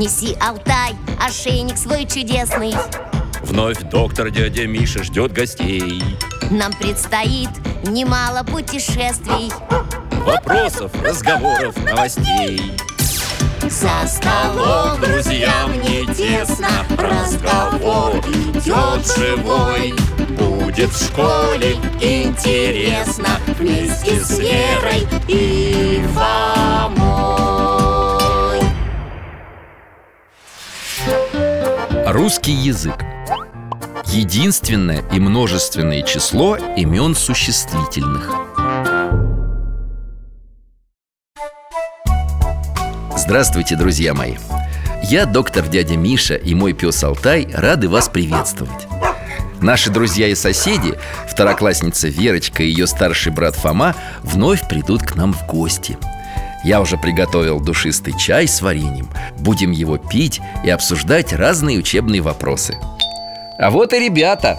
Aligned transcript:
Неси, 0.00 0.34
Алтай, 0.40 0.96
ошейник 1.22 1.76
свой 1.76 2.06
чудесный. 2.06 2.74
Вновь 3.42 3.80
доктор 3.90 4.30
дядя 4.30 4.66
Миша 4.66 5.04
ждет 5.04 5.30
гостей. 5.30 6.02
Нам 6.50 6.72
предстоит 6.72 7.50
немало 7.84 8.42
путешествий. 8.42 9.52
Вопросов, 10.24 10.90
разговоров, 11.02 11.76
новостей. 11.84 12.72
За 13.68 14.08
столом 14.08 14.98
друзьям 15.02 15.70
не 15.82 16.06
тесно. 16.14 16.70
Разговор 16.96 18.20
идет 18.20 19.06
живой. 19.18 19.92
Будет 20.30 20.92
в 20.92 21.08
школе 21.08 21.74
интересно. 22.00 23.28
Вместе 23.58 24.18
с 24.18 24.38
Верой 24.38 25.06
и 25.28 26.02
Фомой 26.14 27.69
Русский 32.12 32.50
язык. 32.50 33.04
Единственное 34.06 35.04
и 35.12 35.20
множественное 35.20 36.02
число 36.02 36.56
имен 36.56 37.14
существительных. 37.14 38.28
Здравствуйте, 43.16 43.76
друзья 43.76 44.12
мои! 44.12 44.34
Я, 45.04 45.24
доктор 45.24 45.68
дядя 45.68 45.96
Миша 45.96 46.34
и 46.34 46.52
мой 46.52 46.72
пес 46.72 47.04
Алтай 47.04 47.48
рады 47.54 47.88
вас 47.88 48.08
приветствовать. 48.08 48.88
Наши 49.60 49.90
друзья 49.90 50.26
и 50.26 50.34
соседи, 50.34 50.98
второклассница 51.28 52.08
Верочка 52.08 52.64
и 52.64 52.66
ее 52.66 52.88
старший 52.88 53.30
брат 53.30 53.54
Фома 53.54 53.94
Вновь 54.24 54.68
придут 54.68 55.04
к 55.04 55.14
нам 55.14 55.32
в 55.32 55.46
гости 55.46 55.96
я 56.62 56.80
уже 56.80 56.98
приготовил 56.98 57.60
душистый 57.60 58.16
чай 58.18 58.46
с 58.46 58.60
вареньем. 58.60 59.08
Будем 59.38 59.70
его 59.70 59.96
пить 59.96 60.40
и 60.64 60.70
обсуждать 60.70 61.32
разные 61.32 61.78
учебные 61.78 62.20
вопросы. 62.20 62.76
А 63.58 63.70
вот 63.70 63.92
и 63.92 63.98
ребята. 63.98 64.58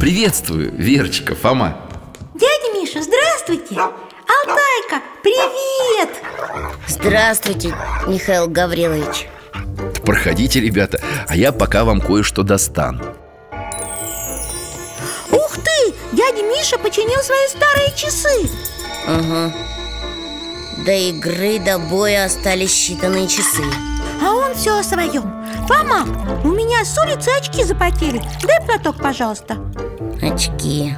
Приветствую, 0.00 0.72
Верочка, 0.72 1.34
Фома. 1.34 1.76
Дядя 2.34 2.78
Миша, 2.78 3.02
здравствуйте! 3.02 3.80
Алтайка, 3.80 5.04
привет! 5.22 6.10
Здравствуйте, 6.86 7.74
Михаил 8.06 8.48
Гаврилович. 8.48 9.28
Проходите, 10.04 10.60
ребята, 10.60 11.00
а 11.28 11.36
я 11.36 11.52
пока 11.52 11.84
вам 11.84 12.00
кое-что 12.00 12.42
достану. 12.42 13.04
Ух 15.32 15.56
ты! 15.56 15.94
Дядя 16.12 16.42
Миша 16.42 16.78
починил 16.78 17.20
свои 17.22 17.48
старые 17.48 17.92
часы. 17.96 18.50
Ага 19.06 19.52
До 20.86 20.92
игры, 20.92 21.58
до 21.58 21.78
боя 21.78 22.26
остались 22.26 22.70
считанные 22.70 23.26
часы. 23.26 23.64
А 24.22 24.30
он 24.30 24.54
все 24.54 24.78
о 24.78 24.84
своем 24.84 25.44
Фома, 25.66 26.06
у 26.44 26.52
меня 26.52 26.84
с 26.84 26.96
улицы 26.96 27.30
очки 27.36 27.64
запотели. 27.64 28.22
Дай 28.46 28.64
платок, 28.64 29.02
пожалуйста. 29.02 29.56
Очки. 30.22 30.94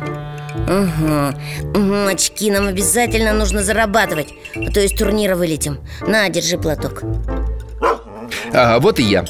Угу. 0.66 1.78
угу, 1.78 2.06
очки 2.06 2.50
нам 2.50 2.68
обязательно 2.68 3.32
нужно 3.32 3.62
зарабатывать. 3.62 4.34
А 4.54 4.70
то 4.70 4.80
из 4.80 4.92
турнира 4.92 5.36
вылетим. 5.36 5.78
На, 6.02 6.28
держи 6.28 6.58
платок 6.58 7.02
а, 8.52 8.78
Вот 8.78 8.98
и 8.98 9.02
я. 9.02 9.24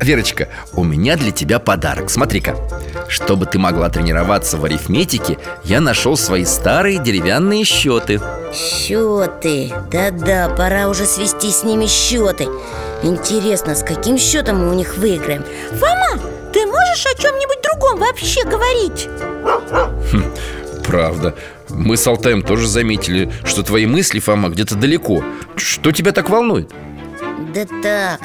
Верочка, 0.00 0.48
у 0.74 0.84
меня 0.84 1.16
для 1.16 1.30
тебя 1.30 1.58
подарок. 1.58 2.10
Смотри-ка. 2.10 2.56
Чтобы 3.08 3.46
ты 3.46 3.58
могла 3.58 3.88
тренироваться 3.90 4.56
в 4.56 4.64
арифметике 4.64 5.38
Я 5.64 5.80
нашел 5.80 6.16
свои 6.16 6.44
старые 6.44 6.98
деревянные 6.98 7.64
счеты. 7.64 8.20
Счеты? 8.52 9.72
Да-да, 9.90 10.48
пора 10.56 10.88
уже 10.88 11.06
свести 11.06 11.50
с 11.50 11.64
ними 11.64 11.86
счеты. 11.86 12.48
Интересно, 13.02 13.74
с 13.74 13.82
каким 13.82 14.16
счетом 14.18 14.58
мы 14.58 14.70
у 14.70 14.74
них 14.74 14.96
выиграем? 14.96 15.44
Фома, 15.72 16.22
ты 16.52 16.64
можешь 16.66 17.06
о 17.06 17.20
чем-нибудь 17.20 17.58
другом 17.62 18.00
вообще 18.00 18.44
говорить? 18.44 19.08
хм, 20.12 20.24
Правда. 20.84 21.34
Мы 21.70 21.96
с 21.96 22.06
Алтаем 22.06 22.42
тоже 22.42 22.68
заметили, 22.68 23.32
что 23.44 23.62
твои 23.62 23.86
мысли, 23.86 24.20
Фома, 24.20 24.48
где-то 24.50 24.76
далеко. 24.76 25.24
Что 25.56 25.90
тебя 25.92 26.12
так 26.12 26.30
волнует? 26.30 26.70
Да 27.54 27.66
так, 27.82 28.20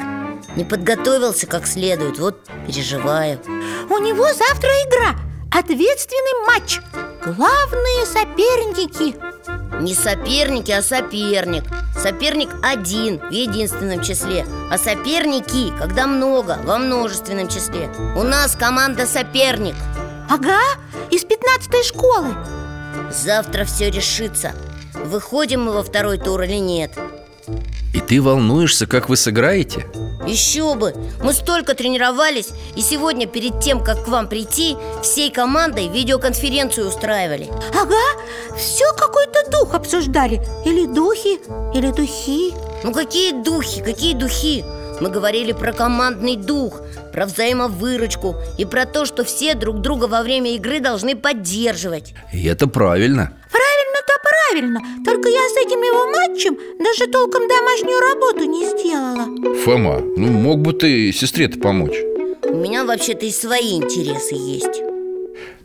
не 0.56 0.64
подготовился 0.64 1.46
как 1.46 1.64
следует, 1.64 2.18
вот 2.18 2.48
переживаю. 2.66 3.40
У 3.88 3.98
него 3.98 4.24
завтра 4.24 4.70
игра 4.88 5.14
Ответственный 5.52 6.46
матч. 6.46 6.80
Главные 7.24 8.06
соперники. 8.06 9.16
Не 9.80 9.94
соперники, 9.94 10.72
а 10.72 10.82
соперник. 10.82 11.64
Соперник 11.96 12.50
один 12.62 13.18
в 13.18 13.30
единственном 13.30 14.02
числе 14.02 14.46
А 14.70 14.78
соперники, 14.78 15.72
когда 15.78 16.06
много, 16.06 16.58
во 16.64 16.78
множественном 16.78 17.48
числе. 17.48 17.88
У 18.16 18.24
нас 18.24 18.56
команда 18.56 19.06
соперник 19.06 19.76
Ага, 20.28 20.60
из 21.10 21.24
пятнадцатой 21.24 21.84
школы. 21.84 22.34
Завтра 23.10 23.64
все 23.64 23.90
решится 23.90 24.54
Выходим 24.94 25.64
мы 25.64 25.72
во 25.72 25.84
второй 25.84 26.18
тур 26.18 26.42
или 26.42 26.58
нет 26.58 26.92
И 27.92 28.00
ты 28.00 28.22
волнуешься, 28.22 28.86
как 28.86 29.08
вы 29.08 29.16
сыграете? 29.16 29.86
Еще 30.26 30.74
бы! 30.74 30.94
Мы 31.22 31.32
столько 31.32 31.74
тренировались 31.74 32.50
И 32.76 32.82
сегодня 32.82 33.26
перед 33.26 33.60
тем, 33.60 33.82
как 33.82 34.04
к 34.04 34.08
вам 34.08 34.28
прийти 34.28 34.76
Всей 35.02 35.30
командой 35.30 35.88
видеоконференцию 35.88 36.88
устраивали 36.88 37.48
Ага, 37.74 37.96
все 38.56 38.92
какой-то 38.92 39.50
дух 39.50 39.74
обсуждали 39.74 40.40
Или 40.64 40.86
духи, 40.86 41.40
или 41.74 41.90
духи 41.90 42.52
Ну 42.84 42.92
какие 42.92 43.32
духи, 43.42 43.82
какие 43.82 44.14
духи? 44.14 44.64
Мы 45.00 45.08
говорили 45.08 45.52
про 45.52 45.72
командный 45.72 46.36
дух, 46.36 46.82
про 47.12 47.24
взаимовыручку 47.24 48.36
И 48.58 48.66
про 48.66 48.84
то, 48.84 49.06
что 49.06 49.24
все 49.24 49.54
друг 49.54 49.80
друга 49.80 50.04
во 50.04 50.22
время 50.22 50.54
игры 50.54 50.80
должны 50.80 51.16
поддерживать 51.16 52.14
И 52.32 52.44
это 52.44 52.66
правильно 52.66 53.32
правильно 54.50 54.80
Только 55.04 55.28
я 55.28 55.48
с 55.48 55.56
этим 55.56 55.80
его 55.80 56.06
матчем 56.06 56.56
даже 56.78 57.10
толком 57.10 57.42
домашнюю 57.48 58.00
работу 58.00 58.44
не 58.44 58.68
сделала. 58.68 59.54
Фома, 59.64 60.00
ну 60.16 60.28
мог 60.28 60.60
бы 60.60 60.72
ты 60.72 61.12
сестре-то 61.12 61.58
помочь? 61.58 61.96
У 62.44 62.56
меня 62.56 62.84
вообще-то 62.84 63.26
и 63.26 63.30
свои 63.30 63.76
интересы 63.76 64.34
есть. 64.34 64.82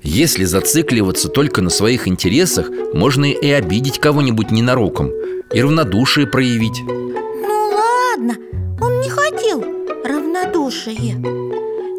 Если 0.02 0.46
зацикливаться 0.46 1.30
только 1.30 1.62
на 1.64 1.72
своих 1.72 2.08
интересах 2.08 2.70
Можно 2.94 3.26
и 3.26 3.50
обидеть 3.50 4.00
кого-нибудь 4.00 4.52
ненароком 4.52 5.10
И 5.52 5.60
равнодушие 5.60 6.28
проявить. 6.28 6.80
Ну 6.86 7.72
ладно, 7.74 8.36
он 8.82 9.00
не 9.00 9.10
хотел 9.10 9.62
равнодушие 10.04 11.16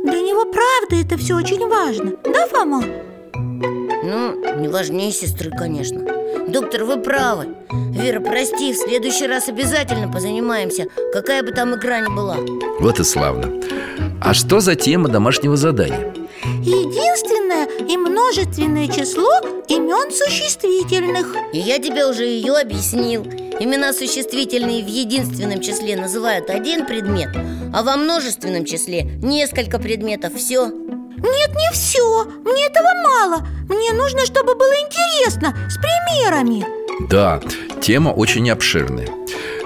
Для 0.04 0.20
него 0.20 0.44
правда 0.44 1.04
это 1.04 1.18
все 1.18 1.34
очень 1.34 1.66
важно 1.66 2.12
Да, 2.24 2.46
Фома? 2.46 2.84
Ну, 3.34 4.60
не 4.60 4.68
важнее 4.68 5.10
сестры, 5.10 5.50
конечно 5.50 6.15
Доктор, 6.48 6.84
вы 6.84 6.98
правы. 6.98 7.54
Вера, 7.90 8.20
прости, 8.20 8.72
в 8.72 8.76
следующий 8.76 9.26
раз 9.26 9.48
обязательно 9.48 10.10
позанимаемся 10.10 10.86
Какая 11.12 11.42
бы 11.42 11.52
там 11.52 11.74
игра 11.74 12.00
ни 12.00 12.08
была. 12.14 12.36
Вот 12.80 13.00
и 13.00 13.04
славно. 13.04 13.52
А 14.20 14.34
что 14.34 14.60
за 14.60 14.74
тема 14.74 15.08
домашнего 15.08 15.56
задания? 15.56 16.14
Единственное 16.62 17.66
и 17.66 17.96
множественное 17.96 18.88
число 18.88 19.30
имен 19.68 20.10
существительных. 20.12 21.34
И 21.52 21.58
я 21.58 21.78
тебе 21.78 22.06
уже 22.06 22.24
ее 22.24 22.54
объяснил. 22.58 23.24
Имена 23.58 23.92
существительные 23.92 24.84
в 24.84 24.88
единственном 24.88 25.60
числе 25.60 25.96
называют 25.96 26.50
один 26.50 26.84
предмет 26.84 27.30
А 27.72 27.82
во 27.82 27.96
множественном 27.96 28.66
числе 28.66 29.04
несколько 29.22 29.78
предметов. 29.78 30.34
Все 30.34 30.70
Нет, 31.16 31.50
не 31.54 31.72
все, 31.72 32.24
мне 32.44 32.66
этого 32.66 32.88
мало. 33.04 33.46
Мне 33.68 33.92
нужно, 33.92 34.24
чтобы 34.26 34.54
было 34.54 34.72
интересно, 34.84 35.56
с 35.68 35.76
примерами. 35.76 36.64
Да, 37.08 37.40
тема 37.80 38.10
очень 38.10 38.50
обширная. 38.50 39.08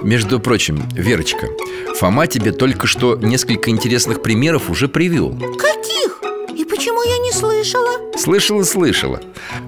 Между 0.02 0.40
прочим, 0.40 0.88
Верочка, 0.92 1.48
Фома 1.96 2.26
тебе 2.26 2.52
только 2.52 2.86
что 2.86 3.16
несколько 3.16 3.70
интересных 3.70 4.22
примеров 4.22 4.70
уже 4.70 4.88
привел 4.88 5.30
Каких? 5.58 6.22
И 6.56 6.64
почему 6.64 7.02
я 7.02 7.18
не 7.18 7.32
слышала? 7.32 7.90
Слышала, 8.16 8.62
слышала. 8.62 9.20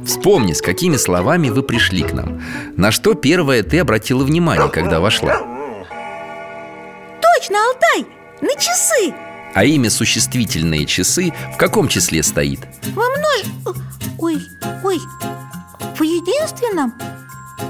Вспомни, 0.07 0.53
с 0.53 0.63
какими 0.63 0.97
словами 0.97 1.51
вы 1.51 1.63
пришли 1.63 2.03
к 2.03 2.13
нам. 2.13 2.43
На 2.77 2.91
что 2.91 3.15
первое 3.15 3.63
ты 3.63 3.81
обратила 3.81 4.25
внимание, 4.25 4.69
когда 4.69 5.01
вошла? 5.01 5.39
Точно, 7.21 7.59
Алтай, 7.67 8.07
на 8.41 8.55
часы 8.55 9.15
А 9.55 9.65
имя 9.65 9.91
существительные 9.91 10.87
часы 10.87 11.33
в 11.55 11.57
каком 11.57 11.89
числе 11.89 12.23
стоит? 12.23 12.61
Во 12.95 13.05
множ... 13.11 13.77
Ой, 14.19 14.39
ой, 14.85 14.99
в 15.97 16.03
единственном? 16.03 16.95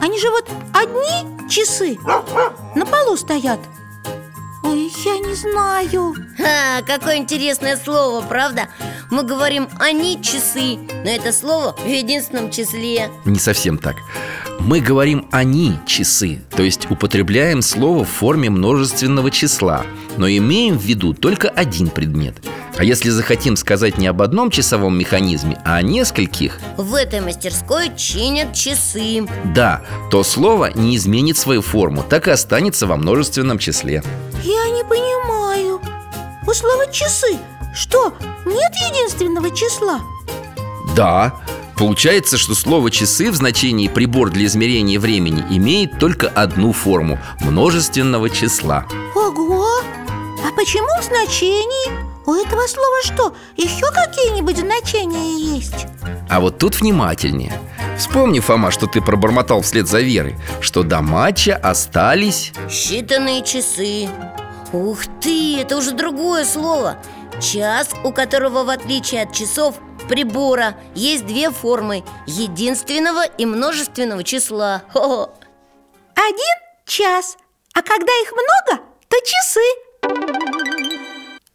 Они 0.00 0.18
же 0.18 0.30
вот 0.30 0.48
одни 0.72 1.48
часы 1.48 1.98
на 2.74 2.86
полу 2.86 3.16
стоят 3.16 3.60
Ой, 4.64 4.90
я 5.04 5.18
не 5.18 5.34
знаю 5.34 6.14
Ха, 6.36 6.82
какое 6.86 7.16
интересное 7.16 7.76
слово, 7.76 8.22
правда? 8.22 8.68
Мы 9.10 9.22
говорим 9.24 9.68
«они 9.78 10.22
часы», 10.22 10.78
но 11.04 11.10
это 11.10 11.32
слово 11.32 11.74
в 11.76 11.86
единственном 11.86 12.50
числе 12.50 13.10
Не 13.24 13.38
совсем 13.38 13.76
так 13.76 13.96
Мы 14.60 14.80
говорим 14.80 15.26
«они» 15.32 15.74
часы, 15.86 16.40
то 16.50 16.62
есть 16.62 16.90
употребляем 16.90 17.62
слово 17.62 18.04
в 18.04 18.08
форме 18.08 18.48
множественного 18.50 19.30
числа 19.30 19.84
Но 20.16 20.28
имеем 20.28 20.78
в 20.78 20.82
виду 20.82 21.14
только 21.14 21.48
один 21.48 21.88
предмет. 21.88 22.36
А 22.76 22.84
если 22.84 23.10
захотим 23.10 23.56
сказать 23.56 23.98
не 23.98 24.06
об 24.06 24.22
одном 24.22 24.50
часовом 24.50 24.98
механизме, 24.98 25.60
а 25.64 25.76
о 25.76 25.82
нескольких 25.82 26.58
В 26.76 26.94
этой 26.94 27.20
мастерской 27.20 27.90
чинят 27.96 28.54
часы. 28.54 29.26
Да, 29.54 29.82
то 30.10 30.22
слово 30.22 30.70
не 30.74 30.96
изменит 30.96 31.36
свою 31.36 31.62
форму, 31.62 32.04
так 32.08 32.28
и 32.28 32.30
останется 32.30 32.86
во 32.86 32.96
множественном 32.96 33.58
числе. 33.58 34.02
Я 34.42 34.70
не 34.70 34.84
понимаю. 34.84 35.80
У 36.46 36.52
слова 36.52 36.86
«часы» 36.86 37.38
что, 37.74 38.12
нет 38.44 38.72
единственного 38.74 39.50
числа? 39.50 40.00
Да, 40.94 41.40
Получается, 41.76 42.38
что 42.38 42.54
слово 42.54 42.90
«часы» 42.90 43.30
в 43.30 43.34
значении 43.34 43.88
«прибор 43.88 44.30
для 44.30 44.46
измерения 44.46 45.00
времени» 45.00 45.44
имеет 45.50 45.98
только 45.98 46.28
одну 46.28 46.72
форму– 46.72 47.18
множественного 47.40 48.30
числа 48.30 48.86
Ого! 49.14 49.66
А 50.44 50.52
почему 50.56 51.00
в 51.00 51.04
значении? 51.04 52.12
У 52.24 52.34
этого 52.34 52.66
слова 52.68 53.02
что, 53.02 53.34
еще 53.56 53.86
какие-нибудь 53.92 54.58
значения 54.58 55.56
есть? 55.56 55.86
А 56.28 56.40
вот 56.40 56.58
тут 56.58 56.80
внимательнее 56.80 57.52
Вспомни, 57.98 58.40
Фома, 58.40 58.70
что 58.70 58.86
ты 58.86 59.00
пробормотал 59.00 59.62
вслед 59.62 59.88
за 59.88 60.00
Верой 60.00 60.36
Что 60.60 60.82
до 60.82 61.02
матча 61.02 61.56
остались... 61.56 62.52
Считанные 62.68 63.44
часы 63.44 64.08
Ух 64.72 65.00
ты, 65.20 65.58
это 65.60 65.76
уже 65.76 65.92
другое 65.92 66.44
слово 66.44 66.96
Час, 67.40 67.90
у 68.04 68.12
которого 68.12 68.64
в 68.64 68.68
отличие 68.68 69.22
от 69.22 69.32
часов 69.34 69.76
прибора. 70.12 70.76
Есть 70.94 71.24
две 71.24 71.50
формы 71.50 72.04
Единственного 72.26 73.24
и 73.24 73.46
множественного 73.46 74.22
числа. 74.22 74.82
Хо-хо. 74.92 75.32
Один 76.14 76.56
час, 76.84 77.38
а 77.72 77.80
когда 77.80 78.12
их 78.20 78.30
много, 78.32 78.82
то 79.08 79.16
часы. 79.24 79.60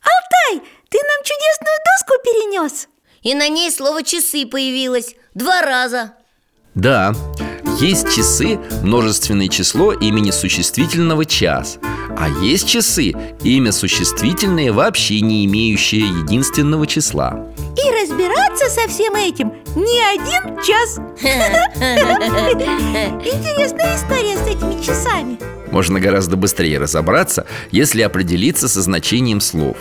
Алтай, 0.02 0.68
ты 0.90 0.98
нам 0.98 1.24
чудесную 1.24 1.78
доску 1.86 2.24
перенес. 2.24 2.88
И 3.22 3.36
на 3.36 3.48
ней 3.48 3.70
слово 3.72 4.02
«часы» 4.02 4.48
появилось 4.48 5.16
Два 5.36 5.62
раза. 5.62 6.14
Да, 6.74 7.14
есть 7.80 8.12
часы– 8.16 8.60
множественное 8.84 9.50
число 9.50 9.94
имени 9.94 10.32
существительного 10.32 11.26
час 11.26 11.78
А 12.18 12.28
есть 12.44 12.68
часы– 12.68 13.14
имя 13.44 13.72
существительное, 13.72 14.74
вообще 14.74 15.22
не 15.22 15.46
имеющее 15.46 16.02
единственного 16.02 16.88
числа. 16.88 17.54
И 17.78 17.92
разбираться 18.58 18.70
со 18.70 18.88
всем 18.88 19.16
этим. 19.16 19.54
Не 19.76 20.02
один 20.02 20.58
час. 20.64 20.98
Интересная 23.24 23.96
история 23.96 24.38
с 24.38 24.48
этими 24.48 24.82
часами. 24.82 25.38
Можно 25.72 26.00
гораздо 26.00 26.38
быстрее 26.38 26.80
разобраться, 26.80 27.46
если 27.72 28.02
определиться 28.02 28.70
со 28.70 28.82
значением 28.82 29.42
слов. 29.42 29.78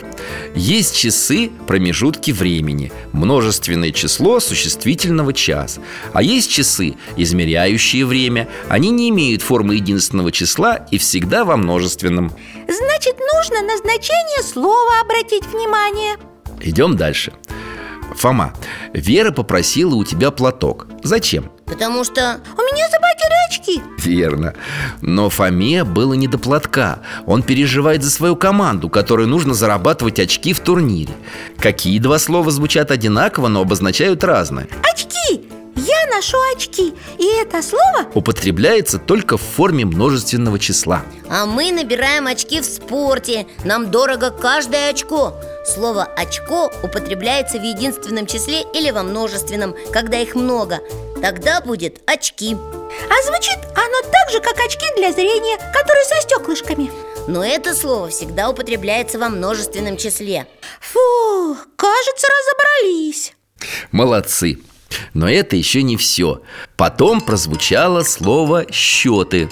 Есть 0.55 0.97
часы– 0.97 1.53
промежутки 1.67 2.33
времени 2.33 2.93
Множественное 3.13 3.93
число 3.93 4.41
существительного 4.41 5.33
час. 5.33 5.79
А 6.13 6.23
есть 6.23 6.51
часы– 6.51 6.97
измеряющие 7.17 8.05
время. 8.05 8.49
Они 8.69 8.91
не 8.91 9.11
имеют 9.11 9.43
формы 9.43 9.77
единственного 9.77 10.33
числа 10.33 10.87
и 10.91 10.99
всегда 10.99 11.45
во 11.45 11.57
множественном. 11.57 12.33
Значит, 12.67 13.17
нужно 13.35 13.63
на 13.63 13.77
значение 13.79 14.43
слова 14.43 15.01
обратить 15.01 15.47
внимание. 15.47 16.17
Идем 16.61 16.97
дальше 16.97 17.33
Фома, 18.17 18.55
Вера 18.93 19.31
попросила 19.31 19.95
у 19.95 20.05
тебя 20.05 20.31
платок 20.31 20.87
Зачем? 21.03 21.51
Потому 21.67 22.05
что 22.05 22.41
У 22.57 22.63
меня 22.63 22.87
запотели 22.89 23.35
очки 23.49 23.83
Верно 23.99 24.55
Но 25.03 25.29
Фоме 25.29 25.85
было 25.85 26.15
не 26.15 26.27
до 26.29 26.39
платка 26.39 27.01
Он 27.27 27.43
переживает 27.43 28.03
за 28.03 28.11
свою 28.11 28.37
команду, 28.37 28.89
которой 28.89 29.27
нужно 29.27 29.55
зарабатывать 29.55 30.19
очки 30.19 30.53
в 30.53 30.61
турнире 30.61 31.15
Какие 31.59 31.99
два 31.99 32.19
слова 32.19 32.51
звучат 32.51 32.91
одинаково, 32.91 33.49
но 33.49 33.61
обозначают 33.61 34.25
разное? 34.25 34.69
Очки! 34.93 35.49
Я 35.77 36.07
ношу 36.07 36.39
очки 36.55 36.95
И 37.19 37.27
это 37.41 37.63
слово 37.63 38.07
Употребляется 38.15 38.99
только 38.99 39.37
в 39.37 39.43
форме 39.43 39.85
множественного 39.85 40.59
числа. 40.59 41.03
А 41.29 41.45
мы 41.45 41.71
набираем 41.71 42.27
очки 42.27 42.61
в 42.61 42.65
спорте. 42.65 43.47
Нам 43.65 43.91
дорого 43.91 44.31
каждое 44.31 44.91
очко. 44.91 45.35
Слово 45.67 46.05
«очко» 46.05 46.71
употребляется 46.83 47.59
в 47.59 47.63
единственном 47.63 48.27
числе 48.27 48.63
или 48.73 48.91
во 48.93 49.03
множественном, 49.03 49.75
когда 49.93 50.19
их 50.19 50.37
много. 50.37 50.79
Тогда 51.21 51.61
будет 51.61 52.01
«очки» 52.07 52.57
А 53.11 53.27
звучит 53.27 53.59
оно 53.75 54.01
так 54.11 54.31
же, 54.31 54.41
как 54.41 54.59
очки 54.65 54.87
для 54.97 55.13
зрения, 55.13 55.57
которые 55.73 56.05
со 56.05 56.21
стеклышками 56.23 56.91
Но 57.27 57.45
это 57.45 57.75
слово 57.75 58.09
всегда 58.09 58.49
употребляется 58.49 59.19
во 59.19 59.29
множественном 59.29 59.97
числе. 59.97 60.47
Фу, 60.81 61.57
кажется, 61.77 62.27
разобрались. 62.39 63.35
Молодцы! 63.91 64.59
Но 65.15 65.29
это 65.29 65.57
еще 65.57 65.83
не 65.83 65.97
все 65.97 66.43
Потом 66.77 67.21
прозвучало 67.21 68.03
слово 68.03 68.71
«счеты» 68.71 69.49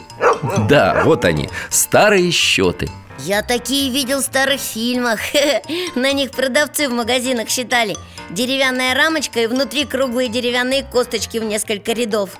Да, 0.68 1.02
вот 1.04 1.24
они, 1.24 1.48
старые 1.70 2.30
счеты 2.30 2.90
Я 3.18 3.42
такие 3.42 3.90
видел 3.90 4.20
в 4.20 4.24
старых 4.24 4.60
фильмах. 4.60 5.20
На 5.94 6.12
них 6.12 6.30
продавцы 6.30 6.88
в 6.88 6.92
магазинах 6.92 7.48
считали. 7.48 7.96
Деревянная 8.30 8.94
рамочка 8.94 9.40
и 9.40 9.46
внутри 9.46 9.84
круглые 9.84 10.28
деревянные 10.28 10.82
косточки 10.82 11.38
в 11.38 11.44
несколько 11.44 11.92
рядов. 11.92 12.30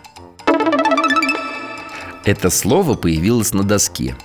Это 2.25 2.49
слово 2.51 2.95
появилось 2.95 3.53
на 3.53 3.65
доске. 3.65 4.17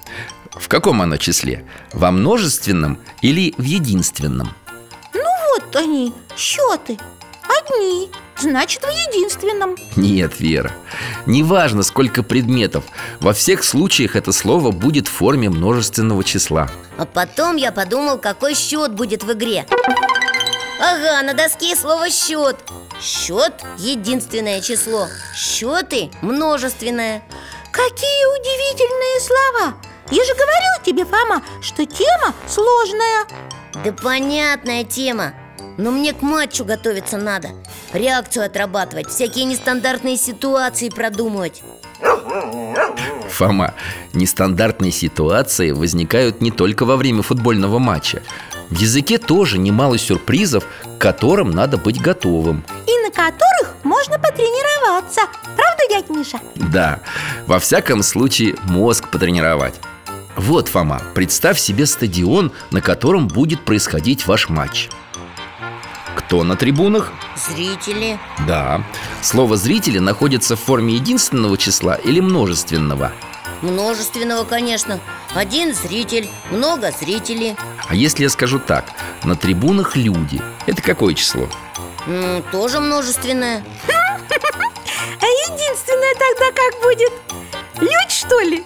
В 0.51 0.67
каком 0.67 1.01
оно 1.01 1.17
числе? 1.17 1.65
Во 1.93 2.11
множественном 2.11 2.99
или 3.21 3.53
в 3.57 3.63
единственном? 3.63 4.53
Ну 5.13 5.21
вот 5.55 5.75
они, 5.75 6.13
счеты 6.37 6.97
Одни, 7.43 8.09
значит 8.41 8.83
в 8.83 8.89
единственном. 8.89 9.75
Нет, 9.95 10.39
Вера. 10.39 10.71
Неважно, 11.25 11.83
сколько 11.83 12.23
предметов. 12.23 12.83
Во 13.19 13.33
всех 13.33 13.63
случаях 13.63 14.15
это 14.15 14.31
слово 14.31 14.71
будет 14.71 15.07
в 15.07 15.11
форме 15.11 15.49
множественного 15.49 16.23
числа. 16.23 16.69
А 16.97 17.05
потом 17.05 17.55
я 17.55 17.71
подумал, 17.71 18.17
какой 18.17 18.55
счет 18.55 18.93
будет 18.93 19.23
в 19.23 19.31
игре. 19.33 19.65
Ага, 20.79 21.21
на 21.23 21.33
доске 21.33 21.75
слово 21.75 22.09
счет 22.09 22.55
Счет– 23.01 23.53
единственное 23.77 24.59
число. 24.59 25.07
Счеты– 25.33 26.11
множественное. 26.21 27.23
Какие 27.71 28.39
удивительные 28.39 29.19
слова! 29.21 29.77
Я 30.11 30.25
же 30.25 30.33
говорила 30.33 30.83
тебе, 30.83 31.05
Фома, 31.05 31.41
что 31.61 31.85
тема 31.85 32.33
сложная. 32.47 33.25
Да 33.85 33.93
понятная 33.93 34.83
тема 34.83 35.33
Но 35.79 35.91
мне 35.91 36.11
к 36.11 36.21
матчу 36.21 36.65
готовиться 36.65 37.17
надо. 37.17 37.51
Реакцию 37.93 38.45
отрабатывать, 38.45 39.07
всякие 39.07 39.45
нестандартные 39.45 40.17
ситуации 40.17 40.89
продумывать. 40.89 41.63
Фома, 43.29 43.73
нестандартные 44.11 44.91
ситуации 44.91 45.71
возникают 45.71 46.41
не 46.41 46.51
только 46.51 46.83
во 46.83 46.97
время 46.97 47.21
футбольного 47.21 47.79
матча. 47.79 48.21
В 48.69 48.77
языке 48.77 49.17
тоже 49.17 49.57
немало 49.57 49.97
сюрпризов, 49.97 50.65
к 50.65 51.01
которым 51.01 51.51
надо 51.51 51.77
быть 51.77 52.01
готовым. 52.01 52.65
И 52.85 53.01
на 53.01 53.09
которых 53.09 53.75
можно 53.83 54.19
потренироваться. 54.19 55.21
Правда, 55.55 55.83
дядь 55.89 56.09
Миша? 56.09 56.39
Да, 56.55 56.99
во 57.47 57.57
всяком 57.57 58.03
случае 58.03 58.57
мозг 58.65 59.07
потренировать. 59.07 59.75
Вот, 60.35 60.67
Фома, 60.67 61.01
представь 61.15 61.57
себе 61.57 61.85
стадион, 61.85 62.51
на 62.71 62.81
котором 62.81 63.29
будет 63.29 63.63
происходить 63.63 64.27
ваш 64.27 64.49
матч 64.49 64.89
Кто 66.19 66.43
на 66.43 66.55
трибунах? 66.57 67.11
Зрители 67.35 68.19
Да 68.45 68.83
Слово 69.21 69.55
«зрители» 69.55 69.99
находится 69.99 70.55
в 70.55 70.59
форме 70.59 70.95
единственного 70.95 71.57
числа 71.57 71.95
или 71.95 72.19
множественного 72.19 73.13
Множественного, 73.61 74.43
конечно 74.43 74.99
Один 75.33 75.73
зритель, 75.73 76.29
много 76.51 76.91
зрителей 76.91 77.55
А 77.87 77.95
если 77.95 78.23
я 78.23 78.29
скажу 78.29 78.59
так 78.59 78.85
На 79.23 79.35
трибунах 79.35 79.95
люди 79.95 80.41
Это 80.67 80.81
какое 80.81 81.13
число? 81.13 81.47
М, 82.05 82.43
Тоже 82.51 82.79
множественное 82.79 83.63
А 83.87 85.25
единственное 85.25 86.13
тогда 86.15 86.51
как 86.51 86.81
будет? 86.83 87.13
Людь, 87.79 88.11
что 88.11 88.39
ли? 88.41 88.63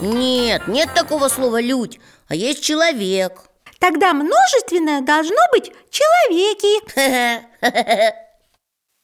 Нет, 0.00 0.68
нет 0.68 0.94
такого 0.94 1.28
слова 1.28 1.60
«людь», 1.60 1.98
а 2.28 2.34
есть 2.34 2.62
человек 2.62 3.42
Тогда 3.84 4.14
множественное 4.14 5.02
должно 5.02 5.36
быть 5.52 5.70
человеки. 5.90 6.80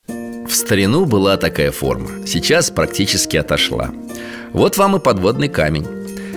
В 0.49 0.54
старину 0.54 1.04
была 1.04 1.37
такая 1.37 1.70
форма 1.70 2.26
Сейчас 2.26 2.70
практически 2.70 3.37
отошла. 3.37 3.90
Вот 4.54 4.78
вам 4.78 4.96
и 4.96 4.99
подводный 4.99 5.49
камень. 5.49 5.87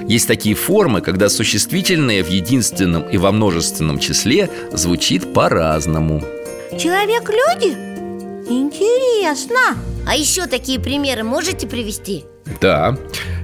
Есть 0.10 0.28
такие 0.28 0.56
формы, 0.56 1.00
когда 1.00 1.30
существительное 1.30 2.22
в 2.22 2.28
единственном 2.28 3.10
и 3.10 3.18
во 3.18 3.32
множественном 3.32 3.98
числе 3.98 4.50
звучит 4.74 5.34
по-разному. 5.34 6.22
Человек-люди? 6.78 7.72
Интересно. 8.52 9.78
А 10.06 10.18
еще 10.18 10.48
такие 10.48 10.82
примеры 10.82 11.24
можете 11.24 11.66
привести? 11.66 12.26
Да, 12.60 12.98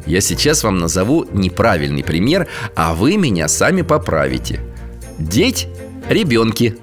я 0.06 0.20
сейчас 0.20 0.65
вам 0.65 0.77
назову 0.77 1.25
неправильный 1.32 2.03
пример, 2.03 2.50
а 2.75 2.94
вы 2.94 3.15
меня 3.15 3.48
сами 3.48 3.82
поправите 3.82 4.60
Деть– 5.20 5.68
ребенки. 6.10 6.78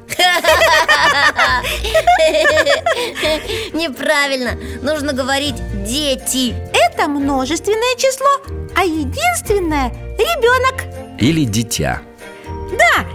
Неправильно, 3.72 4.58
нужно 4.82 5.12
говорить 5.14 5.54
дети 5.84 6.54
Это 6.74 7.08
множественное 7.08 7.96
число, 7.96 8.26
а 8.76 8.84
единственное– 8.84 9.90
ребенок. 10.18 10.84
Или 11.18 11.44
дитя. 11.44 12.02
Да, 12.46 13.06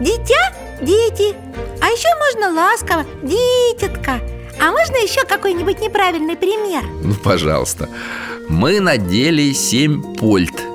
дитя– 0.00 0.54
дети. 0.80 1.34
А 1.82 1.86
еще 1.86 2.08
можно 2.16 2.54
ласково– 2.54 3.04
дитятка 3.22 4.20
А 4.60 4.70
можно 4.70 4.96
еще 4.96 5.24
какой-нибудь 5.24 5.80
неправильный 5.80 6.36
пример? 6.36 6.84
Ну, 7.02 7.14
пожалуйста. 7.14 7.88
Мы 8.48 8.80
надели 8.80 9.52
семь 9.52 10.14
польт 10.14 10.69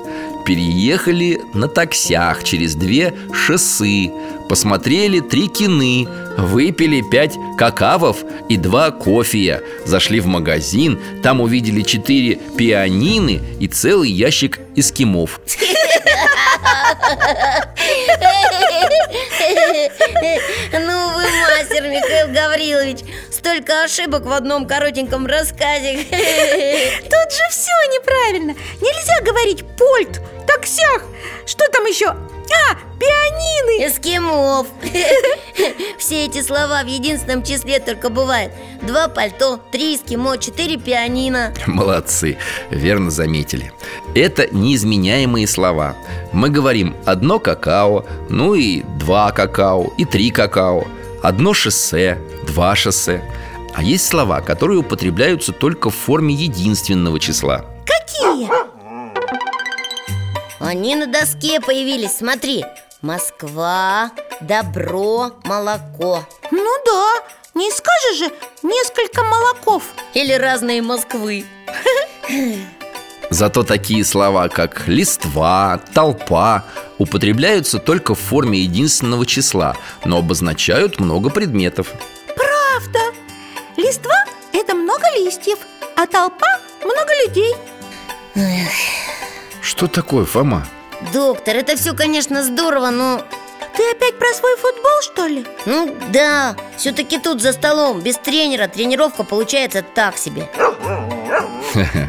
Переехали 0.46 1.40
на 1.54 1.66
таксях 1.68 2.44
через 2.44 2.76
две 2.76 3.12
шоссы. 3.32 4.10
Посмотрели 4.48 5.18
три 5.18 5.48
кины 5.48 6.06
Выпили 6.38 7.02
пять 7.10 7.34
какавов 7.58 8.18
и 8.48 8.56
два 8.56 8.92
кофея 8.92 9.60
Зашли 9.84 10.20
в 10.20 10.26
магазин 10.26 11.00
Там 11.20 11.40
увидели 11.40 11.82
четыре 11.82 12.36
пианины 12.56 13.40
и 13.58 13.66
целый 13.66 14.10
ящик 14.10 14.60
эскимов. 14.76 15.40
Ну 20.72 21.08
вы 21.14 21.22
мастер, 21.22 21.82
Михаил 21.88 22.32
Гаврилович. 22.32 22.98
Столько 23.30 23.84
ошибок 23.84 24.26
в 24.26 24.32
одном 24.32 24.66
коротеньком 24.66 25.26
рассказе. 25.26 26.04
Тут 26.04 27.32
же 27.32 27.42
все 27.50 27.72
неправильно. 27.92 28.54
Нельзя 28.80 29.20
говорить 29.22 29.64
пульт, 29.76 30.20
таксях. 30.46 31.02
Что 31.44 31.68
там 31.72 31.84
еще? 31.84 32.08
А, 32.08 32.74
пианины 32.98 33.86
Эскимов. 33.86 34.66
Все 35.98 36.26
эти 36.26 36.42
слова 36.42 36.82
в 36.82 36.86
единственном 36.86 37.42
числе 37.42 37.80
только 37.80 38.08
бывают. 38.08 38.52
Два 38.82 39.08
пальто, 39.08 39.60
три 39.72 39.96
эскимо, 39.96 40.38
четыре 40.38 40.76
пианино. 40.76 41.52
Молодцы, 41.66 42.38
верно 42.70 43.10
заметили. 43.10 43.72
Это 44.14 44.48
неизменяемые 44.54 45.46
слова. 45.46 45.96
Мы 46.32 46.50
говорим 46.50 46.96
одно 47.04 47.38
какао, 47.38 48.04
ну 48.28 48.54
и 48.54 48.82
два 48.82 49.32
какао, 49.32 49.92
и 49.98 50.04
три 50.04 50.30
какао 50.30 50.86
Одно 51.22 51.54
шоссе, 51.54 52.18
два 52.46 52.76
шоссе 52.76 53.22
А 53.74 53.82
есть 53.82 54.06
слова, 54.06 54.40
которые 54.40 54.78
употребляются 54.78 55.52
только 55.52 55.90
в 55.90 55.94
форме 55.94 56.34
единственного 56.34 57.18
числа. 57.18 57.64
Какие? 57.84 58.75
Они 60.58 60.96
на 60.96 61.06
доске 61.06 61.60
появились, 61.60 62.16
смотри. 62.16 62.64
Москва, 63.02 64.10
добро, 64.40 65.32
молоко. 65.44 66.26
Ну 66.50 66.76
да, 66.86 67.24
не 67.54 67.70
скажешь 67.70 68.18
же 68.18 68.32
несколько 68.62 69.22
молоков. 69.22 69.82
Или 70.14 70.32
разные 70.32 70.80
Москвы. 70.80 71.44
Зато 73.28 73.64
такие 73.64 74.04
слова, 74.04 74.48
как 74.48 74.86
листва, 74.86 75.80
толпа 75.94 76.64
Употребляются 76.98 77.78
только 77.78 78.14
в 78.14 78.20
форме 78.20 78.60
единственного 78.60 79.26
числа 79.26 79.76
Но 80.04 80.18
обозначают 80.18 81.00
много 81.00 81.30
предметов. 81.30 81.92
Правда. 82.36 83.00
Листва– 83.76 84.24
это 84.52 84.74
много 84.74 85.04
листьев 85.16 85.58
А 85.96 86.06
толпа– 86.06 86.46
много 86.84 87.10
людей 87.26 87.54
Что 89.66 89.88
такое, 89.88 90.24
Фома? 90.24 90.64
Доктор, 91.12 91.56
это 91.56 91.76
все, 91.76 91.92
конечно, 91.92 92.44
здорово, 92.44 92.90
но... 92.90 93.20
Ты 93.76 93.82
опять 93.90 94.16
про 94.16 94.28
свой 94.32 94.56
футбол, 94.56 95.02
что 95.02 95.26
ли? 95.26 95.44
Ну 95.66 95.96
да, 96.12 96.54
все-таки 96.76 97.18
тут 97.18 97.42
за 97.42 97.52
столом 97.52 98.00
Без 98.00 98.16
тренера 98.16 98.68
тренировка 98.68 99.24
получается 99.24 99.82
так 99.82 100.16
себе 100.16 100.48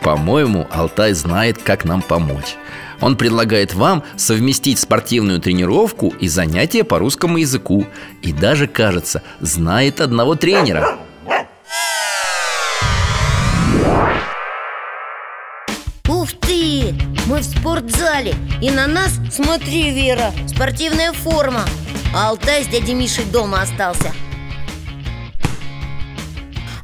По-моему, 0.00 0.68
Алтай 0.70 1.12
знает, 1.12 1.60
как 1.60 1.84
нам 1.84 2.02
помочь 2.02 2.54
Он 3.00 3.16
предлагает 3.16 3.74
вам 3.74 4.04
совместить 4.16 4.78
спортивную 4.78 5.40
тренировку 5.40 6.14
и 6.20 6.28
занятия 6.28 6.84
по 6.84 6.98
русскому 6.98 7.38
языку 7.38 7.84
И 8.22 8.32
даже, 8.32 8.68
кажется, 8.68 9.22
знает 9.40 10.00
одного 10.00 10.36
тренера 10.36 10.98
спортзале 17.62 18.34
И 18.60 18.70
на 18.70 18.86
нас, 18.88 19.20
смотри, 19.30 19.90
Вера, 19.90 20.32
спортивная 20.48 21.12
форма 21.12 21.64
А 22.12 22.30
Алтай 22.30 22.64
с 22.64 22.66
дядей 22.66 22.94
Мишей 22.94 23.24
дома 23.24 23.62
остался 23.62 24.12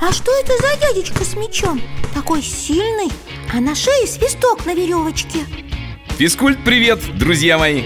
А 0.01 0.13
что 0.13 0.31
это 0.39 0.53
за 0.59 0.81
дядечка 0.81 1.25
с 1.25 1.35
мечом? 1.35 1.83
Такой 2.15 2.43
сильный, 2.43 3.11
а 3.53 3.61
на 3.61 3.75
шее 3.75 4.07
свисток 4.07 4.65
на 4.67 4.75
веревочке 4.75 5.41
Физкульт, 6.17 6.63
привет, 6.65 7.01
друзья 7.19 7.59
мои! 7.59 7.83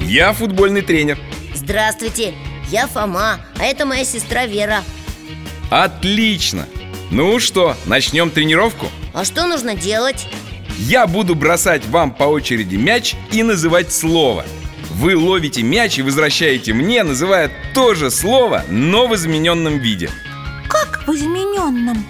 Я 0.00 0.32
футбольный 0.32 0.82
тренер 0.82 1.18
Здравствуйте, 1.54 2.34
я 2.70 2.88
Фома, 2.88 3.40
а 3.58 3.64
это 3.64 3.86
моя 3.86 4.04
сестра 4.04 4.46
Вера 4.46 4.82
Отлично! 5.70 6.66
Ну 7.12 7.38
что, 7.38 7.76
начнем 7.86 8.30
тренировку? 8.30 8.88
А 9.14 9.24
что 9.24 9.46
нужно 9.46 9.76
делать? 9.76 10.26
Я 10.78 11.06
буду 11.06 11.34
бросать 11.34 11.86
вам 11.86 12.10
по 12.10 12.24
очереди 12.24 12.76
мяч 12.76 13.14
и 13.32 13.42
называть 13.42 13.92
слово. 13.92 14.44
Вы 14.90 15.16
ловите 15.16 15.62
мяч 15.62 15.98
и 15.98 16.02
возвращаете 16.02 16.74
мне, 16.74 17.02
называя 17.02 17.50
то 17.74 17.94
же 17.94 18.10
слово, 18.10 18.62
но 18.68 19.06
в 19.06 19.14
измененном 19.14 19.78
виде. 19.78 20.10
Как 20.68 21.06
в 21.06 21.12
измененном? 21.12 22.04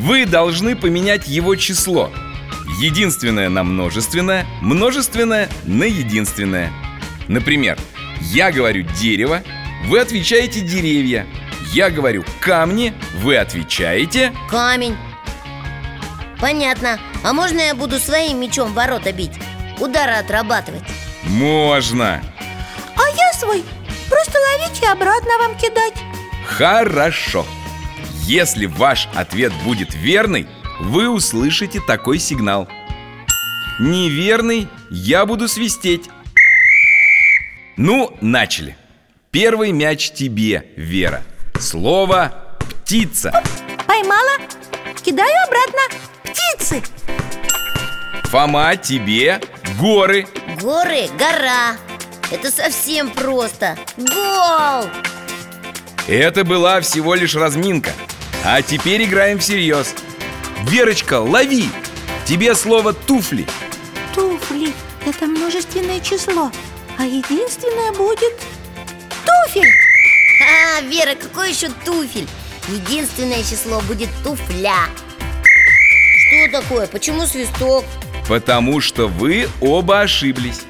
Вы 0.00 0.26
должны 0.26 0.76
поменять 0.76 1.26
его 1.26 1.56
число. 1.56 2.12
Единственное 2.80 3.48
на 3.48 3.64
множественное, 3.64 4.46
множественное 4.60 5.48
на 5.64 5.84
единственное. 5.84 6.72
Например, 7.28 7.78
я 8.20 8.52
говорю 8.52 8.86
дерево, 9.00 9.42
вы 9.86 10.00
отвечаете 10.00 10.60
деревья. 10.60 11.26
Я 11.72 11.90
говорю 11.90 12.24
камни, 12.40 12.92
вы 13.22 13.36
отвечаете 13.36 14.32
Камень 14.48 14.96
Понятно, 16.40 16.98
а 17.24 17.32
можно 17.32 17.60
я 17.60 17.74
буду 17.74 17.98
своим 17.98 18.40
мечом 18.40 18.72
ворота 18.74 19.12
бить? 19.12 19.32
Удары 19.78 20.12
отрабатывать? 20.12 20.82
Можно. 21.24 22.22
А 22.96 23.08
я 23.16 23.32
свой. 23.32 23.64
Просто 24.08 24.38
ловить 24.38 24.80
и 24.82 24.86
обратно 24.86 25.30
вам 25.38 25.56
кидать. 25.56 25.94
Хорошо. 26.46 27.44
Если 28.22 28.66
ваш 28.66 29.08
ответ 29.14 29.52
будет 29.64 29.94
верный, 29.94 30.46
вы 30.80 31.08
услышите 31.08 31.80
такой 31.80 32.18
сигнал. 32.18 32.68
Неверный, 33.78 34.68
я 34.90 35.26
буду 35.26 35.48
свистеть. 35.48 36.08
Ну, 37.76 38.16
начали. 38.20 38.76
Первый 39.30 39.72
мяч 39.72 40.12
тебе, 40.12 40.66
Вера. 40.76 41.22
Слово 41.60 42.56
«птица» 42.58 43.42
Поймала, 43.86 44.38
кидаю 45.02 45.34
обратно 45.46 45.80
Птицы. 46.36 46.82
Фома, 48.24 48.76
тебе 48.76 49.40
горы. 49.80 50.26
Горы, 50.60 51.08
гора. 51.18 51.76
Это 52.30 52.50
совсем 52.50 53.10
просто. 53.10 53.78
Гол! 53.96 54.90
Это 56.06 56.44
была 56.44 56.80
всего 56.80 57.14
лишь 57.14 57.34
разминка. 57.34 57.92
А 58.44 58.60
теперь 58.62 59.04
играем 59.04 59.38
всерьез. 59.38 59.94
Верочка, 60.64 61.20
лови! 61.20 61.70
Тебе 62.26 62.54
слово 62.56 62.92
«туфли» 62.92 63.46
Туфли– 64.12 64.72
это 65.06 65.26
множественное 65.26 66.00
число 66.00 66.50
А 66.98 67.04
единственное 67.04 67.92
будет 67.92 68.34
туфель. 69.24 69.70
А, 70.42 70.80
Вера, 70.80 71.14
какой 71.14 71.50
еще 71.50 71.68
туфель? 71.84 72.28
Единственное 72.68 73.44
число 73.44 73.80
будет 73.82 74.08
туфля 74.24 74.88
Что 76.26 76.60
такое? 76.60 76.86
Почему 76.88 77.24
свисток? 77.24 77.84
Потому 78.28 78.80
что 78.80 79.06
вы 79.06 79.48
оба 79.60 80.00
ошиблись. 80.00 80.62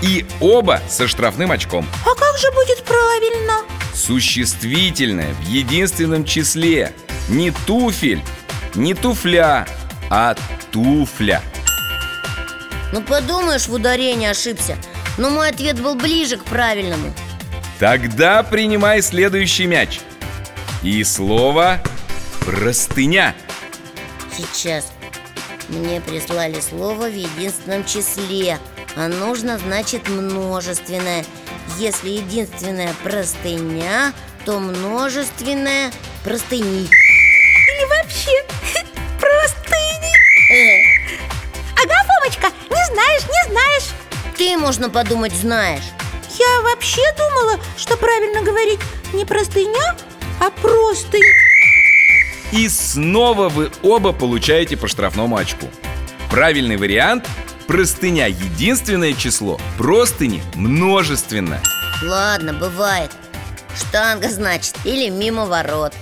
И 0.00 0.24
оба 0.40 0.80
со 0.88 1.08
штрафным 1.08 1.50
очком. 1.50 1.86
А 2.04 2.14
как 2.14 2.38
же 2.38 2.50
будет 2.52 2.82
правильно? 2.84 3.54
Существительное 3.94 5.32
в 5.34 5.42
единственном 5.42 6.24
числе. 6.24 6.92
Не 7.28 7.50
туфель, 7.50 8.22
не 8.74 8.94
туфля, 8.94 9.66
а 10.10 10.36
туфля. 10.70 11.40
Ну 12.92 13.00
подумаешь, 13.00 13.66
в 13.66 13.74
ударении 13.74 14.28
ошибся. 14.28 14.76
Но 15.18 15.30
мой 15.30 15.48
ответ 15.48 15.80
был 15.80 15.94
ближе 15.96 16.36
к 16.36 16.44
правильному. 16.44 17.12
Тогда 17.80 18.42
принимай 18.44 19.02
следующий 19.02 19.66
мяч. 19.66 20.00
И 20.82 21.02
слово 21.04 21.82
«простыня» 22.40 23.34
Сейчас 24.36 24.91
Мне 25.72 26.02
прислали 26.02 26.60
слово 26.60 27.06
в 27.08 27.14
единственном 27.16 27.84
числе. 27.86 28.58
А 28.94 29.08
нужно, 29.08 29.56
значит, 29.58 30.06
множественное. 30.08 31.24
Если 31.78 32.10
единственная 32.10 32.94
простыня, 33.02 34.12
то 34.44 34.58
множественное 34.58 35.90
простыни. 36.24 36.86
Или 36.86 37.84
вообще 37.88 38.44
простыни. 39.18 40.12
Э, 40.52 40.82
Ага, 41.82 41.94
Фомочка, 42.06 42.48
не 42.68 42.94
знаешь, 42.94 43.22
не 43.22 43.50
знаешь. 43.52 43.88
Ты, 44.36 44.58
можно 44.58 44.90
подумать, 44.90 45.32
знаешь. 45.32 45.84
Я 46.38 46.60
вообще 46.62 47.02
думала, 47.16 47.58
что 47.78 47.96
правильно 47.96 48.42
говорить 48.42 48.80
не 49.14 49.24
простыня, 49.24 49.96
а 50.38 50.50
простынь 50.50 51.22
И 52.52 52.68
снова 52.68 53.48
вы 53.48 53.70
оба 53.82 54.12
получаете 54.12 54.76
по 54.76 54.86
штрафному 54.86 55.36
очку. 55.36 55.68
Правильный 56.30 56.76
вариант– 56.76 57.26
простыня. 57.66 58.26
Единственное 58.26 59.14
число, 59.14 59.58
простыни 59.78 60.42
множественно. 60.54 61.60
Ладно, 62.04 62.52
бывает. 62.52 63.10
Штанга, 63.74 64.28
значит, 64.28 64.76
или 64.84 65.08
мимо 65.08 65.46
ворот. 65.46 65.94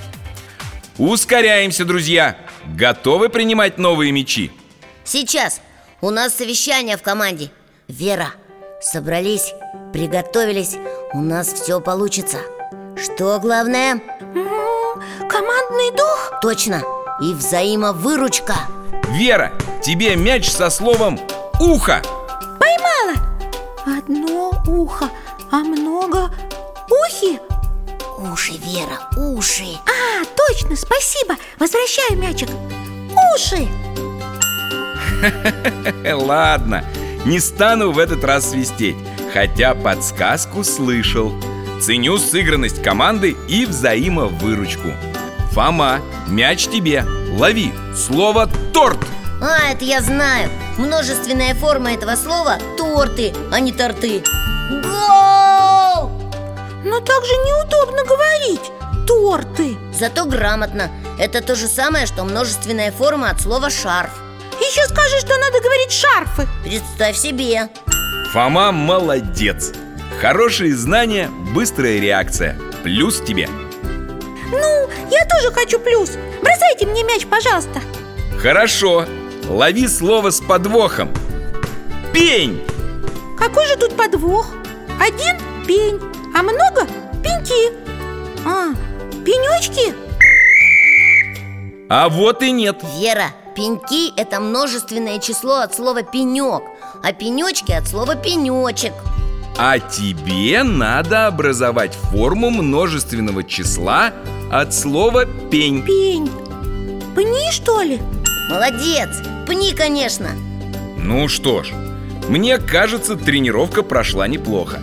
Ускоряемся, 0.99 1.85
друзья! 1.85 2.37
Готовы 2.67 3.29
принимать 3.29 3.79
новые 3.79 4.11
мячи? 4.13 4.51
Сейчас. 5.05 5.61
У 6.01 6.11
нас 6.11 6.35
совещание 6.35 6.97
в 6.97 7.03
команде. 7.03 7.51
Вера, 7.87 8.31
собрались, 8.81 9.53
приготовились. 9.93 10.77
У 11.13 11.21
нас 11.21 11.53
все 11.53 11.81
получится. 11.81 12.39
Что 12.97 13.39
главное? 13.39 14.01
Командный 15.81 15.97
дух? 15.97 16.33
Точно, 16.43 16.83
и 17.21 17.33
взаимовыручка. 17.33 18.55
Вера, 19.09 19.53
тебе 19.83 20.17
мяч 20.17 20.49
со 20.51 20.71
словом 20.71 21.19
«ухо» 21.59 22.03
Поймала. 22.59 23.99
Одно 23.99 24.53
ухо, 24.67 25.09
а 25.51 25.59
много 25.59 26.31
ухи. 26.91 27.41
Уши, 28.19 28.53
Вера, 28.53 29.01
уши. 29.17 29.79
А, 29.87 30.25
точно, 30.37 30.77
спасибо. 30.77 31.37
Возвращаю 31.59 32.19
мячик. 32.19 32.49
Уши. 33.35 33.69
Ладно, 36.13 36.85
не 37.25 37.41
стану 37.41 37.93
в 37.93 37.99
этот 37.99 38.25
раз 38.25 38.51
свистеть 38.51 38.97
Хотя 39.33 39.75
подсказку 39.75 40.65
слышал. 40.65 41.33
Ценю 41.81 42.19
сыгранность 42.19 42.83
команды 42.83 43.37
и 43.49 43.65
взаимовыручку 43.65 44.93
Фома, 45.53 46.01
мяч 46.29 46.69
тебе. 46.69 47.05
Лови. 47.33 47.73
Слово 47.97 48.49
«торт» 48.73 48.99
А, 49.43 49.73
это 49.73 49.85
я 49.85 50.01
знаю. 50.03 50.51
Множественная 50.77 51.55
форма 51.55 51.95
этого 51.95 52.15
слова– 52.15 52.59
торты, 52.79 53.33
а 53.51 53.59
не 53.59 53.73
торты. 53.73 54.23
Гол! 54.71 56.11
Но 56.85 57.01
так 57.01 57.25
же 57.25 57.33
неудобно 57.33 58.05
говорить. 58.05 58.71
Торты. 59.07 59.77
Зато 59.99 60.27
грамотно. 60.27 60.91
Это 61.19 61.41
то 61.41 61.55
же 61.55 61.69
самое, 61.69 62.07
что 62.07 62.25
множественная 62.25 62.93
форма 62.93 63.31
от 63.31 63.41
слова 63.41 63.71
«шарф» 63.71 64.11
Еще 64.61 64.85
скажи, 64.85 65.19
что 65.21 65.39
надо 65.39 65.61
говорить 65.61 65.91
шарфы 65.91 66.47
Представь 66.63 67.17
себе. 67.17 67.69
Фома 68.33 68.73
молодец. 68.73 69.73
Хорошие 70.21 70.77
знания, 70.77 71.31
быстрая 71.55 71.99
реакция. 71.99 72.59
Плюс 72.83 73.21
тебе 73.21 73.49
Ну, 74.51 74.89
я 75.11 75.25
тоже 75.27 75.53
хочу 75.53 75.79
плюс. 75.79 76.11
Бросайте 76.43 76.87
мне 76.87 77.03
мяч, 77.05 77.27
пожалуйста. 77.27 77.81
Хорошо, 78.41 79.07
лови 79.49 79.87
слово 79.89 80.31
с 80.31 80.41
подвохом. 80.41 81.11
Пень. 82.13 82.63
Какой 83.39 83.67
же 83.67 83.77
тут 83.77 83.97
подвох? 83.97 84.47
Один 85.01 85.37
пень, 85.67 86.01
а 86.35 86.43
много 86.43 86.87
пеньки. 87.23 87.73
А, 88.45 88.73
пенечки? 89.25 89.95
А 91.89 92.09
вот 92.09 92.43
и 92.43 92.51
нет. 92.51 92.83
Вера, 92.99 93.33
пеньки– 93.55 94.13
это 94.17 94.41
множественное 94.41 95.19
число 95.19 95.57
от 95.61 95.75
слова 95.75 96.03
«пенек» 96.03 96.63
А 97.03 97.13
пенечки 97.13 97.73
от 97.73 97.89
слова 97.89 98.15
«пенечек» 98.15 98.93
А 99.59 99.79
тебе 99.79 100.63
надо 100.63 101.27
образовать 101.27 101.95
форму 101.95 102.51
множественного 102.51 103.45
числа 103.45 104.13
от 104.51 104.75
слова 104.75 105.27
«пень» 105.51 105.85
Пень 105.85 106.29
Пни, 107.15 107.53
что 107.53 107.83
ли? 107.83 108.01
Молодец! 108.51 109.09
Пни, 109.47 109.73
конечно 109.73 110.31
Ну 110.97 111.29
что 111.29 111.63
ж, 111.63 111.71
мне 112.29 112.59
кажется, 112.59 113.15
тренировка 113.15 113.83
прошла 113.83 114.27
неплохо 114.27 114.81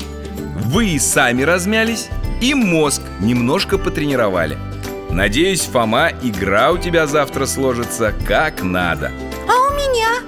Вы 0.55 0.89
и 0.91 0.99
сами 0.99 1.41
размялись, 1.43 2.07
и 2.41 2.53
мозг 2.53 3.01
немножко 3.19 3.77
потренировали 3.77 4.57
Надеюсь, 5.09 5.61
Фома, 5.61 6.11
игра 6.23 6.71
у 6.71 6.77
тебя 6.77 7.05
завтра 7.05 7.45
сложится 7.45 8.13
как 8.25 8.63
надо 8.63 9.11
А 9.49 9.69
у 9.69 9.73
меня? 9.73 10.21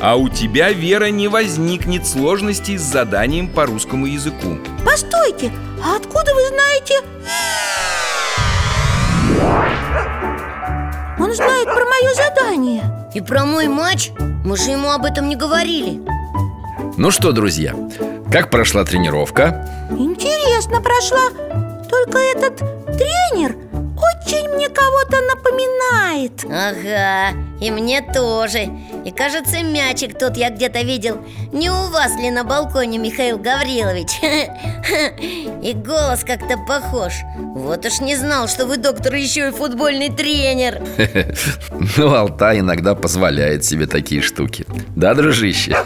А 0.00 0.16
у 0.16 0.30
тебя, 0.30 0.72
Вера, 0.72 1.10
не 1.10 1.28
возникнет 1.28 2.06
сложностей 2.06 2.78
с 2.78 2.82
заданием 2.82 3.48
по 3.48 3.66
русскому 3.66 4.06
языку 4.06 4.58
Постойте, 4.86 5.52
а 5.84 5.96
откуда 5.96 6.34
вы 6.34 6.48
знаете? 6.48 6.94
И 13.14 13.20
про 13.20 13.44
мой 13.44 13.66
матч 13.68 14.10
мы 14.44 14.56
же 14.56 14.70
ему 14.70 14.90
об 14.90 15.04
этом 15.04 15.28
не 15.28 15.36
говорили. 15.36 16.00
Ну 16.96 17.10
что, 17.10 17.32
друзья, 17.32 17.74
как 18.30 18.50
прошла 18.50 18.84
тренировка? 18.84 19.88
Интересно 19.90 20.80
прошла. 20.80 21.30
Только 21.88 22.18
этот 22.18 22.58
тренер 22.86 23.56
очень 23.96 24.48
мне 24.50 24.68
кого-то 24.68 25.16
напоминает. 25.34 26.44
Ага, 26.44 27.36
и 27.60 27.70
мне 27.70 28.00
тоже 28.00 28.68
И 29.04 29.10
кажется, 29.10 29.62
мячик 29.62 30.18
тот 30.18 30.36
я 30.36 30.50
где-то 30.50 30.82
видел. 30.82 31.18
Не 31.52 31.70
у 31.70 31.88
вас 31.90 32.14
ли 32.16 32.30
на 32.30 32.44
балконе, 32.44 32.98
Михаил 32.98 33.38
Гаврилович? 33.38 34.10
И 35.62 35.72
голос 35.72 36.22
как-то 36.24 36.58
похож. 36.58 37.12
Вот 37.54 37.86
уж 37.86 38.00
не 38.00 38.16
знал, 38.16 38.48
что 38.48 38.66
вы, 38.66 38.76
доктор, 38.76 39.14
еще 39.14 39.48
и 39.48 39.50
футбольный 39.50 40.10
тренер. 40.10 40.82
Ну, 41.96 42.14
Алтай 42.14 42.60
иногда 42.60 42.94
позволяет 42.94 43.64
себе 43.64 43.86
такие 43.86 44.22
штуки. 44.22 44.66
Да, 44.96 45.14
дружище? 45.14 45.76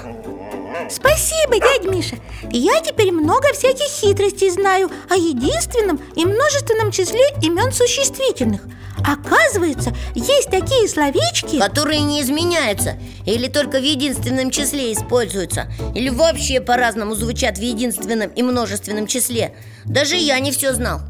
Спасибо, 0.90 1.58
дядя 1.58 1.88
Миша. 1.90 2.16
Я 2.50 2.80
теперь 2.80 3.10
много 3.10 3.52
всяких 3.52 3.86
хитростей 3.86 4.50
знаю 4.50 4.90
О 5.08 5.14
единственном 5.16 6.00
и 6.14 6.24
множественном 6.24 6.90
числе 6.90 7.20
имен 7.42 7.72
существительных 7.72 8.62
Оказывается, 9.06 9.94
есть 10.14 10.50
такие 10.50 10.88
словечки. 10.88 11.58
Которые 11.58 12.00
не 12.00 12.22
изменяются 12.22 12.96
Или 13.26 13.48
только 13.48 13.78
в 13.78 13.82
единственном 13.84 14.50
числе 14.50 14.92
используются 14.92 15.66
Или 15.94 16.08
вообще 16.08 16.60
по-разному 16.60 17.14
звучат 17.14 17.58
в 17.58 17.62
единственном 17.62 18.30
и 18.30 18.42
множественном 18.42 19.06
числе. 19.06 19.54
Даже 19.84 20.16
я 20.16 20.40
не 20.40 20.52
все 20.52 20.72
знал. 20.72 21.00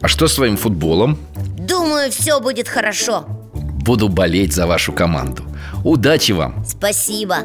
А 0.00 0.08
что 0.08 0.26
с 0.26 0.34
своим 0.34 0.56
футболом? 0.56 1.18
Думаю, 1.58 2.10
все 2.10 2.40
будет 2.40 2.68
хорошо. 2.68 3.26
Буду 3.54 4.08
болеть 4.08 4.52
за 4.52 4.66
вашу 4.66 4.92
команду. 4.92 5.44
Удачи 5.84 6.32
вам! 6.32 6.64
Спасибо. 6.66 7.38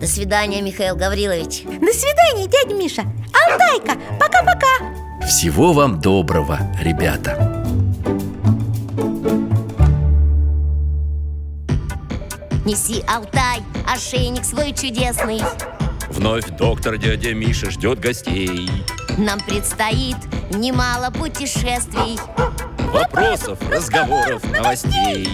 До 0.00 0.06
свидания, 0.06 0.60
Михаил 0.60 0.94
Гаврилович. 0.94 1.62
До 1.64 1.92
свидания, 1.92 2.46
дядя 2.46 2.74
Миша. 2.74 3.02
Алтайка, 3.48 3.98
пока-пока. 4.20 5.26
Всего 5.26 5.72
вам 5.72 6.00
доброго, 6.00 6.58
ребята! 6.82 7.64
Неси, 12.66 13.04
Алтай, 13.06 13.62
ошейник 13.86 14.44
свой 14.44 14.72
чудесный. 14.72 15.40
Вновь 16.08 16.48
доктор 16.58 16.98
дядя 16.98 17.32
Миша 17.32 17.70
ждет 17.70 18.00
гостей. 18.00 18.68
Нам 19.16 19.38
предстоит 19.38 20.16
немало 20.50 21.12
путешествий. 21.12 22.18
Вопросов, 22.92 23.60
разговоров, 23.70 24.42
новостей. 24.50 25.28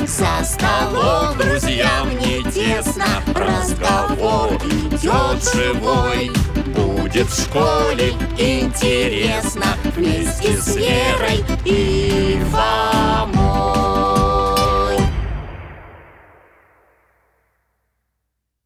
За 0.00 0.44
столом 0.44 1.38
друзьям 1.38 2.10
не 2.18 2.42
тесно. 2.50 3.06
Разговор 3.34 4.56
идет 4.56 5.42
живой. 5.54 6.30
Будет 6.66 7.28
в 7.28 7.44
школе 7.44 8.12
интересно. 8.36 9.68
Вместе 9.94 10.54
с 10.58 10.76
Верой 10.76 11.42
и 11.64 12.38
Фомой 12.50 13.35